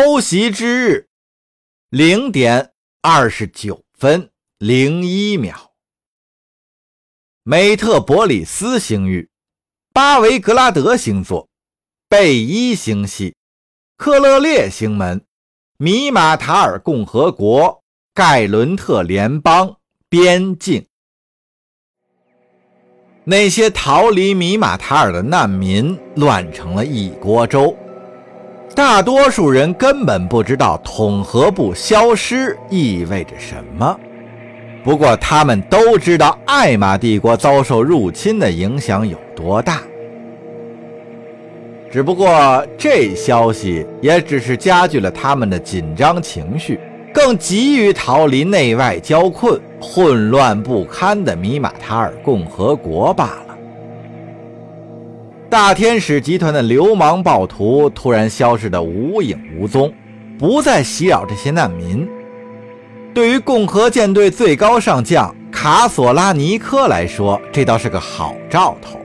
[0.00, 1.08] 偷袭之日，
[1.88, 2.70] 零点
[3.02, 5.72] 二十九分零一秒，
[7.42, 9.28] 美特伯里斯星域、
[9.92, 11.48] 巴维格拉德星座、
[12.08, 13.34] 贝伊星系、
[13.96, 15.20] 克勒列星门、
[15.78, 17.82] 米马塔尔共和国、
[18.14, 20.86] 盖伦特联邦边境。
[23.24, 27.76] 那些逃离米马塔尔的难民乱成了一锅粥，
[28.78, 33.98] 大多数人根本不知道统合部消失意味着什么。
[34.84, 39.80] 不过，他们都知道艾玛帝国遭受入侵的影响有多大。
[41.90, 46.78] 只不过，这消息也只是加剧了他们的紧张情绪，
[47.12, 49.60] 更急于逃离内外交困。
[49.80, 53.47] 混乱不堪的米马塔尔共和国罢了。
[55.50, 59.90] 大天使集团的流氓暴徒突然消失得无影无踪，
[60.38, 62.06] 不再袭扰这些难民。
[63.14, 69.00] 对于共和舰队最高上将卡索拉尼科来说，这倒是个好兆头。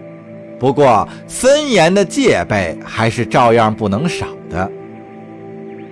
[0.60, 4.70] 不过，森严的戒备还是照样不能少的。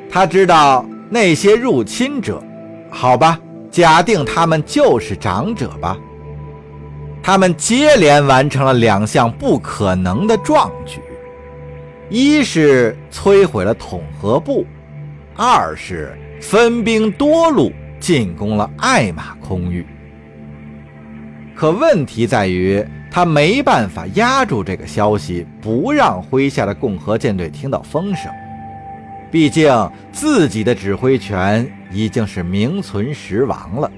[0.09, 2.43] 他知道那些入侵者，
[2.89, 3.39] 好吧。
[3.71, 5.97] 假定他们就是长者吧，
[7.23, 10.99] 他们接连完成了两项不可能的壮举：
[12.09, 14.65] 一是摧毁了统合部，
[15.35, 19.85] 二是分兵多路进攻了艾玛空域。
[21.55, 28.31] 可问题在于，他没办法压住这个消息，不让麾下的共和舰队听到风声。
[29.29, 29.71] 毕竟
[30.11, 33.89] 自己的指挥权已经是名存实亡了。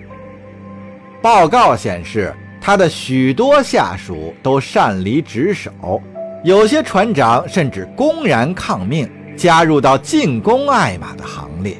[1.21, 2.33] 报告显示，
[2.65, 6.01] 他的许多下属都擅离职守，
[6.45, 11.75] 有些船长甚至公然抗命，加入到进攻艾玛的行列。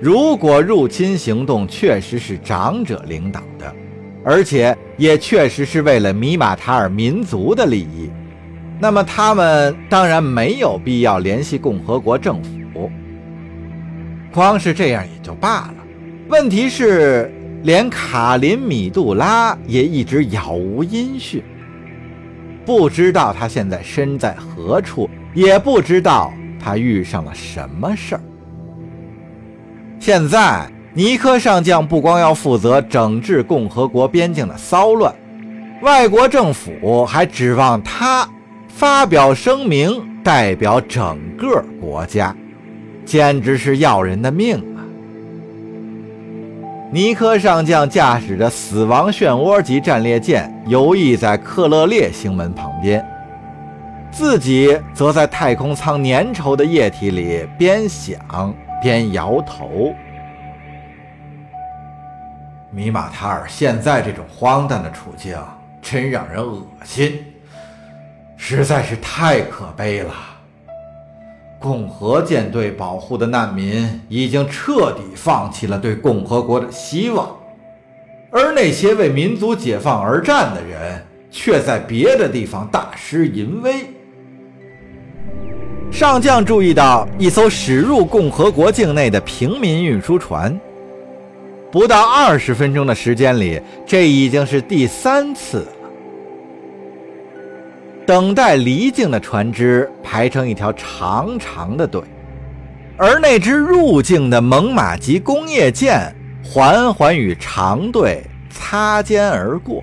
[0.00, 3.72] 如果入侵行动确实是长者领导的，
[4.24, 8.10] 而且也确实是为了米马塔尔民族的利益。
[8.80, 12.90] 那么他们当然没有必要联系共和国政府，
[14.34, 15.74] 光是这样也就罢了。
[16.28, 17.32] 问题是，
[17.66, 21.42] 连卡林米杜拉也一直杳无音讯，
[22.64, 26.32] 不知道他现在身在何处，也不知道
[26.62, 28.20] 他遇上了什么事儿。
[29.98, 35.12] 现在，尼科上将不光要负责整治共和国边境的骚乱，
[35.82, 38.28] 外国政府还指望他。
[38.68, 42.32] 发表声明，代表整个国家，
[43.04, 44.62] 简直是要人的命！
[46.92, 53.04] 尼科上将驾驶着死亡漩涡级战列舰游弋在克勒列星门旁边，
[54.12, 59.92] 自己则在太空舱粘稠的液体里边想边摇头。
[62.70, 65.36] 米马塔尔现在这种荒诞的处境，
[65.82, 67.20] 真让人恶心。
[68.36, 70.14] 实在是太可悲了。
[71.58, 77.34] 共和舰队保护的难民已经彻底放弃了对共和国的希望，
[78.30, 83.74] 而那些为民族解放而战的人却在别的地方大失淫威。
[85.90, 90.60] 上将注意到一艘驶入共和国境内的平民运输船，
[91.72, 95.66] 不到二十分钟的时间里，这已经是第三次。
[98.06, 102.00] 等待离境的船只排成一条长长的队，
[102.96, 106.14] 而那支入境的猛犸级工业舰
[106.44, 109.82] 缓缓与长队擦肩而过。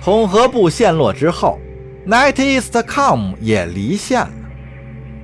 [0.00, 1.58] 统合部陷落之后
[2.06, 4.32] ，Night Eastcom 也离线了。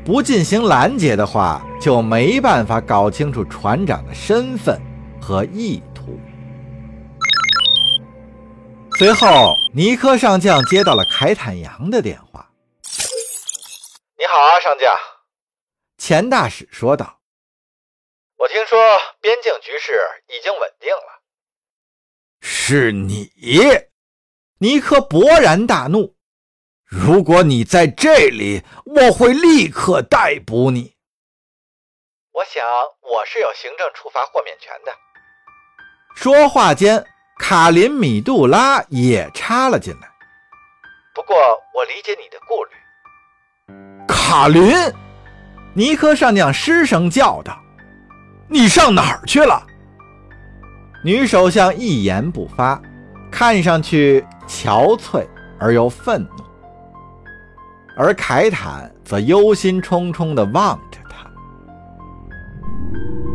[0.05, 4.79] 不进行拦截的话，就没办法搞清楚船长的身份
[5.19, 5.83] 和意义。
[8.99, 12.51] 随后，尼科上将接到了凯坦扬的电话。
[14.19, 14.93] “你好啊，上将。”
[15.99, 17.21] 钱大使说道
[18.35, 21.23] ，“我听说边境局势已经稳定了。
[22.43, 23.31] ”“是你？”
[24.59, 26.17] 尼科勃然大怒
[26.83, 30.97] ，“如果你在这里，我会立刻逮捕你。
[32.35, 32.67] ”“我想
[33.03, 34.93] 我是有行政处罚豁免权的。”
[36.17, 37.07] 说话间。
[37.39, 40.09] 卡林米杜拉也插了进来。
[41.15, 41.37] 不过，
[41.75, 42.71] 我理解你的顾虑。
[44.07, 44.75] 卡林，
[45.73, 47.59] 尼科上将失声叫道
[48.49, 49.63] ：“你上哪儿去了？”
[51.05, 52.81] 女首相一言不发，
[53.31, 55.27] 看上去憔悴
[55.59, 56.45] 而又愤怒。
[57.97, 61.29] 而凯坦则忧心忡忡地望着他。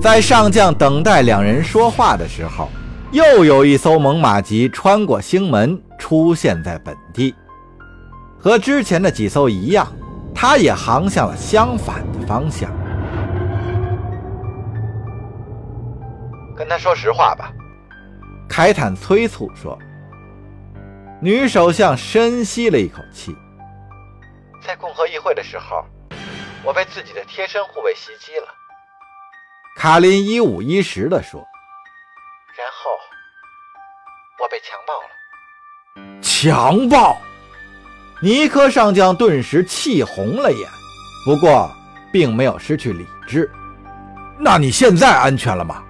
[0.02, 2.70] 在上将等待两人说话的时候，
[3.14, 7.36] 又有一艘猛犸级穿过星门，出现在本地。
[8.40, 9.88] 和之前的几艘一样，
[10.34, 12.72] 它也航向了相反的方向。
[16.58, 17.54] 跟他说实话吧，
[18.50, 19.78] 凯坦催促说。
[21.22, 23.36] 女首相深吸了一口气。
[24.60, 25.86] 在共和议会的时候，
[26.64, 28.48] 我被自己的贴身护卫袭击了。
[29.76, 31.46] 卡林一五一十地说。
[34.44, 36.22] 我被强暴了。
[36.22, 37.18] 强暴！
[38.22, 40.70] 尼科上将顿时气红了眼，
[41.26, 41.72] 不过
[42.12, 43.50] 并没有失去理智。
[44.38, 45.82] 那你现在安全了吗？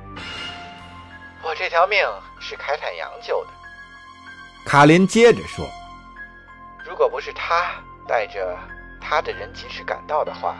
[1.42, 2.00] 我这条命
[2.40, 3.50] 是凯坦扬救的。
[4.66, 5.68] 卡林接着说
[6.88, 7.72] ：“如果不是他
[8.08, 8.56] 带着
[9.02, 10.56] 他的人及时赶到的话，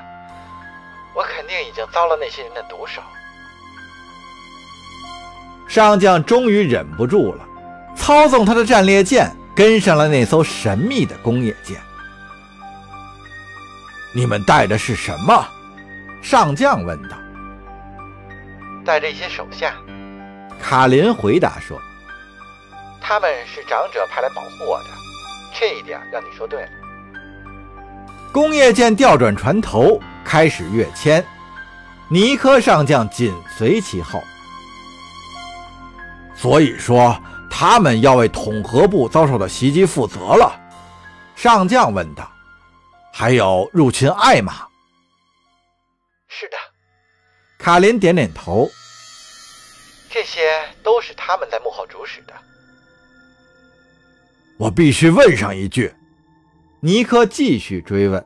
[1.14, 3.04] 我肯定已经遭了那些人的毒手。”
[5.70, 7.48] 上将终于忍不住了，
[7.96, 11.80] 操纵他的战列舰跟上了那艘神秘的工业舰。
[14.14, 15.46] 你们带的是什么？
[16.22, 17.18] 上将问道。
[18.86, 19.74] 带着一些手下。
[20.62, 21.82] 卡林回答说。
[23.06, 24.86] 他们是长者派来保护我的，
[25.54, 26.70] 这一点让你说对了。
[28.32, 31.24] 工业舰调转船头，开始跃迁，
[32.08, 34.24] 尼科上将紧随其后。
[36.34, 37.22] 所以说，
[37.56, 40.60] 他们要为统合部遭受的袭击负责了。
[41.36, 42.28] 上将问道
[43.14, 44.68] ：“还有入侵艾玛？”
[46.28, 46.58] 是的，
[47.60, 48.68] 卡林点点头。
[50.10, 50.42] 这些
[50.82, 52.34] 都是他们在幕后主使的。
[54.58, 55.94] 我必须问上一句，
[56.80, 58.26] 尼克继续追问：“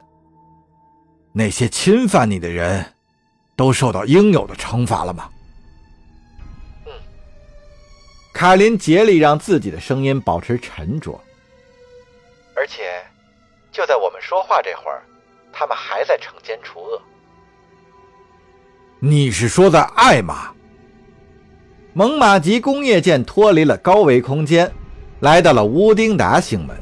[1.33, 2.93] 那些侵犯你的人，
[3.57, 5.29] 都受到应有的惩罚了吗？”
[8.37, 11.19] 卡林竭力让自己的声音保持沉着。
[12.53, 13.03] 而且，
[13.71, 15.01] 就在我们说话这会儿，
[15.51, 17.01] 他们还在惩奸除恶。
[18.99, 20.53] 你是说在艾玛？
[21.93, 24.71] 猛犸级工业舰脱离了高维空间。
[25.21, 26.77] 来到了乌丁达星门，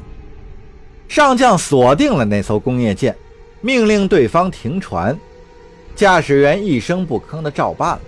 [1.08, 3.16] 上将锁定了那艘工业舰，
[3.62, 5.18] 命令对方停船。
[5.94, 8.00] 驾驶员一声不吭地照办了。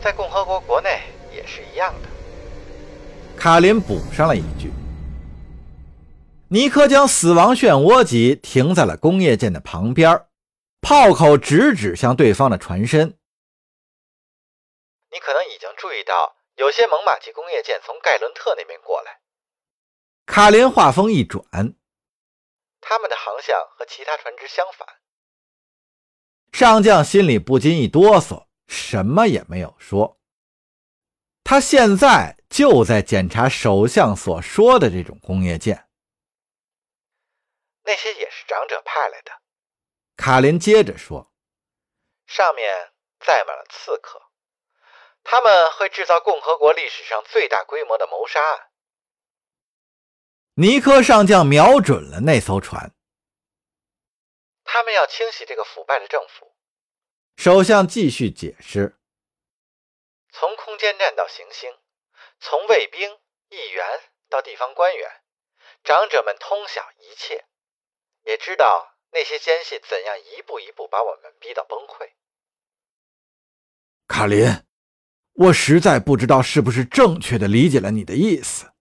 [0.00, 1.17] 在共和国国内也
[1.48, 2.08] 是一样的。
[3.36, 4.70] 卡林补上了一句。
[6.48, 10.26] 尼克将死亡漩涡级停在了工业舰的旁边，
[10.80, 13.18] 炮口直指向对方的船身。
[15.10, 16.36] 你可能已经注意到。
[16.58, 19.20] 有些猛犸级工业舰从盖伦特那边过来。
[20.26, 21.40] 卡林话锋一转，
[22.80, 24.88] 他们的航向和其他船只相反。
[26.50, 30.17] 上将心里不禁一哆嗦，什么也没有说。
[31.50, 35.88] 他现在就在检查首相所说的这种工业舰。
[37.84, 39.32] 那些也是长者派来的。
[40.14, 41.32] 卡林接着说
[42.28, 44.20] ：“上面载满了刺客。”
[45.24, 48.68] 他们会制造共和国历史上最大规模的谋杀案。
[50.56, 52.92] 尼科上将瞄准了那艘船。
[54.64, 56.54] 他们要清洗这个腐败的政府。
[57.38, 58.97] 首相继续解释：
[60.30, 61.70] 从空间站到行星，
[62.40, 63.18] 从卫兵、
[63.48, 63.84] 议员
[64.28, 65.10] 到地方官员，
[65.84, 67.44] 长者们通晓一切，
[68.24, 72.10] 也知道那些奸细怎样一步一步把我们逼到崩溃。
[74.06, 74.64] 卡林。
[75.34, 78.72] 我实在不知道是不是正确的理解了你的意思，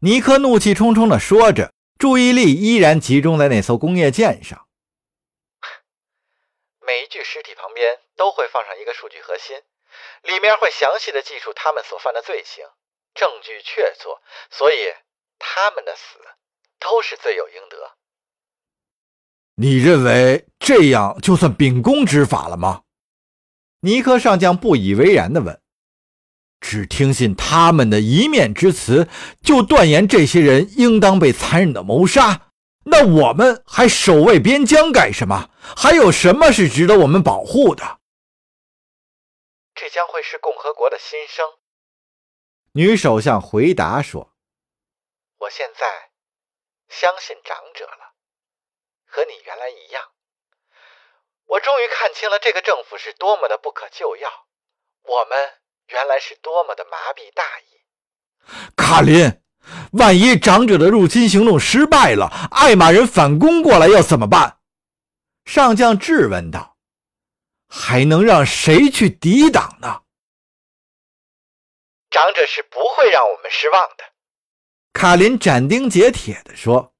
[0.00, 4.66] 尼克怒气冲冲地说着，注意力依然集中在那艘工业舰上。
[6.84, 9.62] 每一具尸体旁边都会放上一个数据核心，
[10.22, 12.64] 里面会详细的记述他们所犯的罪行，
[13.14, 14.18] 证据确凿，
[14.50, 14.76] 所以
[15.38, 16.18] 他们的死
[16.78, 17.92] 都是罪有应得。
[19.56, 22.82] 你认为这样就算秉公执法了吗？
[23.82, 25.60] 尼克上将不以为然地问
[26.60, 29.08] ：“只听信他们的一面之词，
[29.42, 32.48] 就断言这些人应当被残忍的谋杀？
[32.84, 35.50] 那我们还守卫边疆干什么？
[35.76, 37.99] 还有什么是值得我们保护的？”
[39.80, 41.46] 这将会是共和国的新生。
[42.72, 44.34] 女首相回答说
[45.40, 46.10] ：“我现在
[46.90, 48.12] 相信长者了，
[49.06, 50.10] 和你原来一样。”
[51.48, 54.28] 我终于看清了这个政府是多么的不可救药，
[55.04, 55.38] 我们
[55.86, 57.80] 原来是多么的麻痹大意。
[58.76, 59.40] 卡林，
[59.92, 64.60] 万一长者的入侵行动失败了，艾玛人反攻过来要怎么办？
[65.46, 66.76] 上将质问道。
[67.70, 70.02] 还能让谁去抵挡呢？
[72.10, 74.04] 长者是不会让我们失望的。
[74.92, 76.92] 卡林斩钉截铁地说：“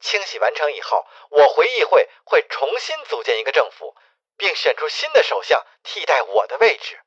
[0.00, 3.94] 清洗完成以后，我回议会会重新组建一个政府，
[4.36, 6.98] 并选出新的首相替代我的位置。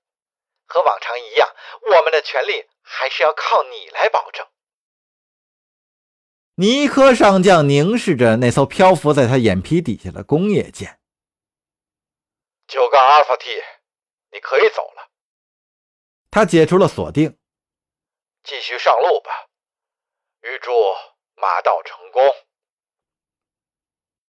[0.65, 1.49] 和往常一样，
[1.91, 4.47] 我们的权利还是要靠你来保证。”
[6.55, 11.01] 尼科上将凝视着那艘漂浮在他眼皮底下的工业舰。
[12.73, 13.51] 九杠阿尔法 T，
[14.31, 15.11] 你可以走了。
[16.31, 17.37] 他解除了锁定，
[18.43, 19.29] 继续上路吧。
[20.41, 20.71] 预祝
[21.39, 22.23] 马到成功。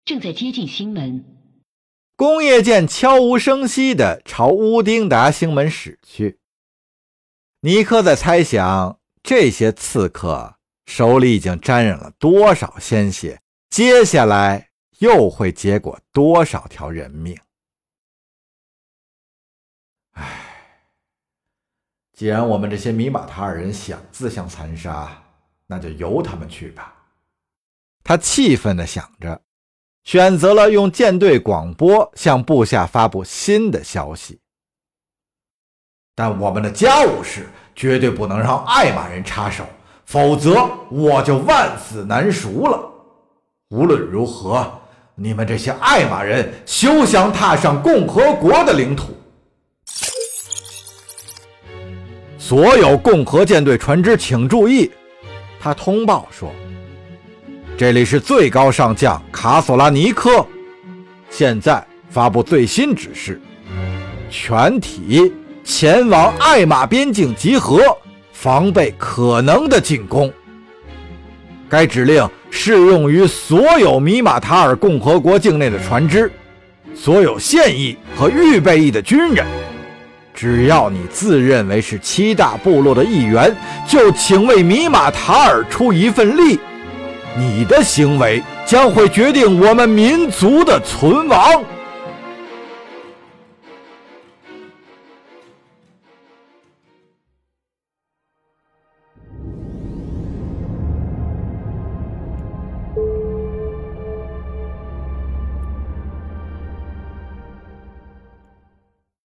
[0.04, 1.24] 正在接近星门，
[2.16, 6.38] 工业舰悄无声息地朝乌丁达星门驶去。
[7.60, 17.34] 尼克在猜想，这些刺客手里已经沾染了多少鲜血，接下来又会结果多少条人命。
[22.14, 25.10] 既然我们这些米马塔尔人想自相残杀，
[25.66, 26.94] 那就由他们去吧。
[28.04, 29.40] 他气愤地想着，
[30.04, 34.38] 选择了用舰队广播向部下发布新的消息。
[36.14, 39.64] 但我们的家务事绝对不能让艾玛人插手，
[40.04, 42.92] 否则我就万死难赎了。
[43.70, 44.80] 无论如何，
[45.16, 49.16] 你们这些艾玛人休想踏上共和国的领土。
[52.46, 54.90] 所有共和舰队船只请注意，
[55.58, 56.52] 他通报说
[57.74, 60.46] ：“这里是最高上将卡索拉尼科，
[61.30, 63.40] 现在发布最新指示，
[64.28, 65.32] 全体
[65.64, 67.80] 前往艾玛边境集合，
[68.30, 70.30] 防备可能的进攻。
[71.66, 76.30] 该指令适用于所有米马塔尔共和国境内的船只，
[76.94, 79.46] 所有现役和预备役的军人。”
[80.34, 83.54] 只要你自认为是七大部落的一员，
[83.86, 86.58] 就请为米玛塔尔出一份力。
[87.38, 91.62] 你的行为将会决定我们民族的存亡。